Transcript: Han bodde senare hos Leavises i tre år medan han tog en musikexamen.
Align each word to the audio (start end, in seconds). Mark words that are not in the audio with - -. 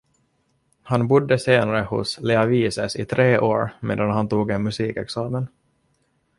Han 0.83 1.07
bodde 1.07 1.37
senare 1.43 1.81
hos 1.91 2.15
Leavises 2.31 2.95
i 3.05 3.07
tre 3.13 3.29
år 3.51 3.69
medan 3.79 4.11
han 4.17 4.27
tog 4.35 4.51
en 4.51 4.63
musikexamen. 4.69 5.47